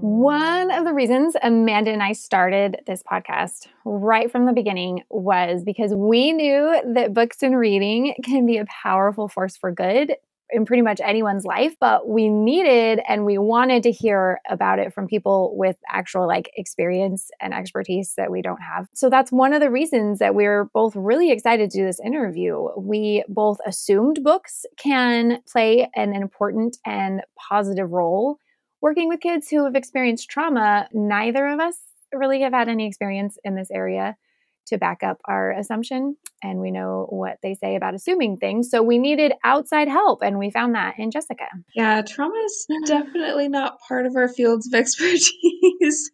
[0.00, 5.64] One of the reasons Amanda and I started this podcast right from the beginning was
[5.64, 10.14] because we knew that books and reading can be a powerful force for good
[10.50, 14.92] in pretty much anyone's life, but we needed and we wanted to hear about it
[14.92, 18.86] from people with actual like experience and expertise that we don't have.
[18.94, 22.68] So that's one of the reasons that we're both really excited to do this interview.
[22.76, 28.38] We both assumed books can play an important and positive role
[28.80, 30.88] working with kids who have experienced trauma.
[30.92, 31.76] Neither of us
[32.12, 34.16] really have had any experience in this area
[34.66, 36.16] to back up our assumption.
[36.42, 38.70] And we know what they say about assuming things.
[38.70, 40.22] So we needed outside help.
[40.22, 41.46] And we found that in Jessica.
[41.74, 46.10] Yeah, trauma is definitely not part of our fields of expertise.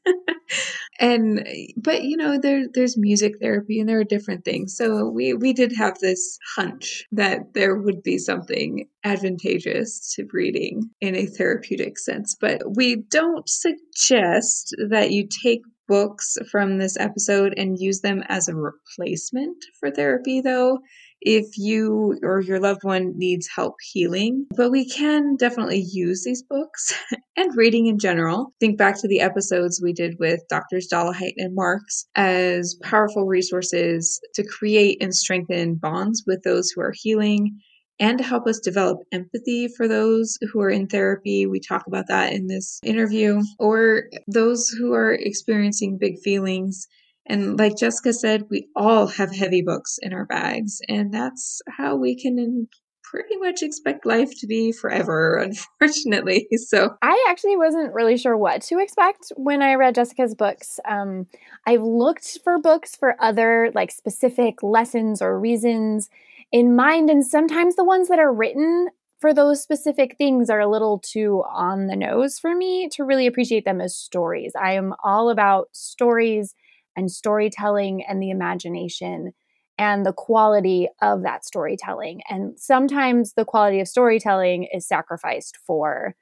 [1.01, 1.47] and
[1.77, 4.77] but you know, there there's music therapy and there are different things.
[4.77, 10.91] So we we did have this hunch that there would be something advantageous to reading
[11.01, 12.37] in a therapeutic sense.
[12.41, 18.49] But we don't suggest that you take books from this episode and use them as
[18.49, 20.79] a replacement for therapy, though,
[21.21, 24.47] if you or your loved one needs help healing.
[24.57, 26.99] But we can definitely use these books
[27.37, 28.55] and reading in general.
[28.59, 34.19] Think back to the episodes we did with Doctors Dollahite and Marks as powerful resources
[34.33, 37.61] to create and strengthen bonds with those who are healing
[38.01, 41.47] and to help us develop empathy for those who are in therapy.
[41.47, 46.87] We talk about that in this interview, or those who are experiencing big feelings.
[47.27, 51.97] And like Jessica said, we all have heavy books in our bags, and that's how
[51.97, 52.69] we can
[53.13, 55.37] pretty much expect life to be forever,
[55.81, 56.49] unfortunately.
[56.57, 60.81] So I actually wasn't really sure what to expect when I read Jessica's books.
[60.89, 61.27] Um,
[61.67, 66.09] I've looked for books for other like specific lessons or reasons
[66.53, 67.11] in mind.
[67.11, 68.89] And sometimes the ones that are written
[69.21, 73.27] for those specific things are a little too on the nose for me to really
[73.27, 74.53] appreciate them as stories.
[74.61, 76.55] I am all about stories
[76.97, 79.33] and storytelling and the imagination
[79.79, 82.21] and the quality of that storytelling.
[82.29, 86.15] And sometimes the quality of storytelling is sacrificed for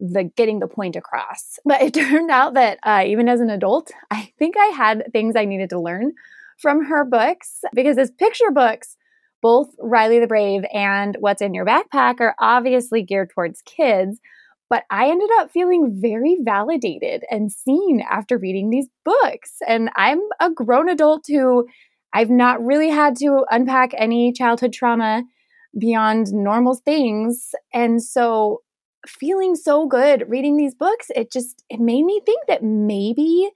[0.00, 1.58] the getting the point across.
[1.64, 5.36] But it turned out that uh, even as an adult, I think I had things
[5.36, 6.12] I needed to learn
[6.58, 8.96] from her books because as picture books,
[9.44, 14.18] both Riley the Brave and What's in Your Backpack are obviously geared towards kids,
[14.70, 19.56] but I ended up feeling very validated and seen after reading these books.
[19.68, 21.66] And I'm a grown adult who
[22.14, 25.24] I've not really had to unpack any childhood trauma
[25.78, 27.50] beyond normal things.
[27.74, 28.62] And so
[29.06, 33.50] feeling so good reading these books, it just it made me think that maybe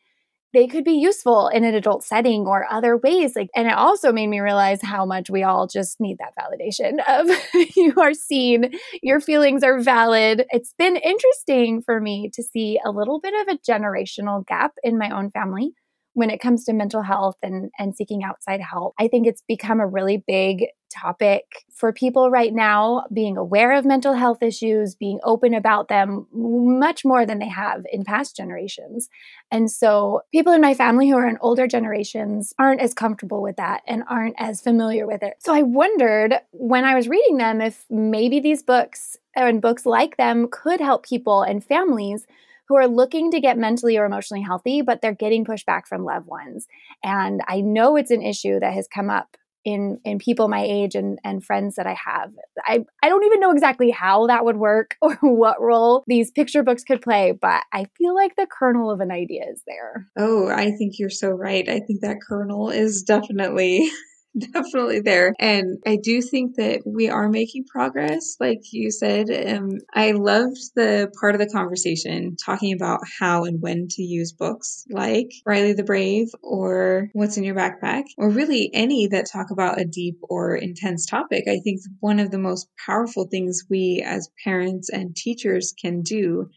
[0.59, 4.13] they could be useful in an adult setting or other ways like and it also
[4.13, 7.31] made me realize how much we all just need that validation of
[7.77, 10.45] you are seen your feelings are valid.
[10.51, 14.99] It's been interesting for me to see a little bit of a generational gap in
[14.99, 15.73] my own family
[16.19, 18.93] when it comes to mental health and, and seeking outside help.
[18.99, 23.85] I think it's become a really big topic for people right now, being aware of
[23.85, 29.09] mental health issues, being open about them much more than they have in past generations.
[29.53, 33.55] And so, people in my family who are in older generations aren't as comfortable with
[33.57, 35.35] that and aren't as familiar with it.
[35.39, 40.17] So, I wondered when I was reading them if maybe these books and books like
[40.17, 42.27] them could help people and families
[42.69, 46.27] who are looking to get mentally or emotionally healthy, but they're getting pushback from loved
[46.27, 46.67] ones.
[47.03, 50.95] And I know it's an issue that has come up in in people my age
[50.95, 52.33] and and friends that I have.
[52.65, 56.63] I I don't even know exactly how that would work or what role these picture
[56.63, 60.07] books could play, but I feel like the kernel of an idea is there.
[60.17, 61.69] Oh, I think you're so right.
[61.69, 63.91] I think that kernel is definitely
[64.53, 65.35] definitely there.
[65.39, 69.31] And I do think that we are making progress, like you said.
[69.31, 74.33] Um, I loved the part of the conversation talking about how and when to use
[74.33, 79.51] books like Riley the Brave or What's in Your Backpack, or really any that talk
[79.51, 81.45] about a deep or intense topic.
[81.49, 86.49] I think one of the most powerful things we as parents and teachers can do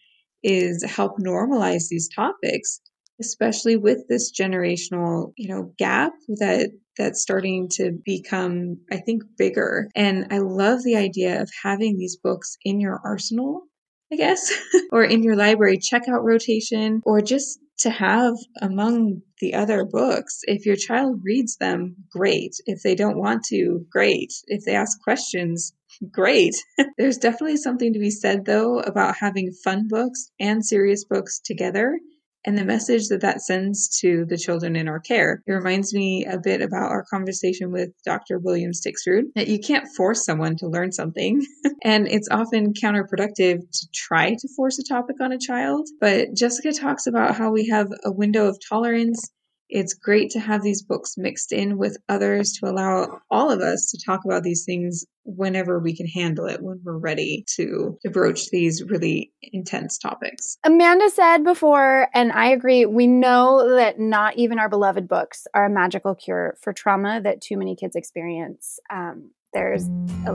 [0.44, 2.82] is help normalize these topics
[3.22, 9.89] especially with this generational you know gap that that's starting to become i think bigger.
[9.96, 13.64] And i love the idea of having these books in your arsenal
[14.12, 14.52] i guess
[14.92, 20.42] or in your library checkout rotation or just to have among the other books.
[20.44, 22.54] If your child reads them great.
[22.66, 24.32] If they don't want to great.
[24.46, 25.74] If they ask questions
[26.12, 26.54] great.
[26.98, 32.00] There's definitely something to be said though about having fun books and serious books together
[32.46, 35.44] and the message that that sends to the children in our care.
[35.46, 38.39] It reminds me a bit about our conversation with Dr.
[38.39, 41.46] William Stixrud that you can't force someone to learn something.
[41.84, 45.88] and it's often counterproductive to try to force a topic on a child.
[46.00, 49.30] But Jessica talks about how we have a window of tolerance
[49.72, 53.90] it's great to have these books mixed in with others to allow all of us
[53.90, 58.10] to talk about these things whenever we can handle it, when we're ready to, to
[58.10, 60.58] broach these really intense topics.
[60.66, 65.66] Amanda said before, and I agree, we know that not even our beloved books are
[65.66, 68.78] a magical cure for trauma that too many kids experience.
[68.92, 69.89] Um, there's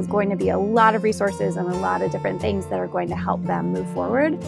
[0.08, 2.86] going to be a lot of resources and a lot of different things that are
[2.86, 4.38] going to help them move forward.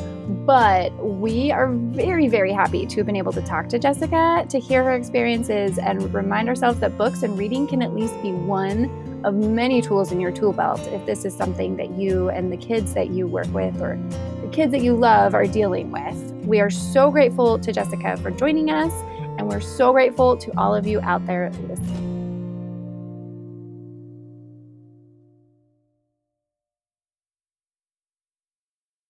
[0.44, 4.60] But we are very, very happy to have been able to talk to Jessica, to
[4.60, 9.22] hear her experiences, and remind ourselves that books and reading can at least be one
[9.24, 12.56] of many tools in your tool belt if this is something that you and the
[12.56, 13.98] kids that you work with or
[14.42, 16.14] the kids that you love are dealing with.
[16.44, 18.92] We are so grateful to Jessica for joining us,
[19.38, 22.17] and we're so grateful to all of you out there listening.